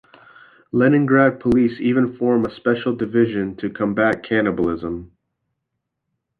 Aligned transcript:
Leningrad 0.71 1.39
police 1.39 1.79
even 1.79 2.17
formed 2.17 2.47
a 2.47 2.55
special 2.55 2.95
division 2.95 3.55
to 3.57 3.69
combat 3.69 4.23
cannibalism. 4.23 5.11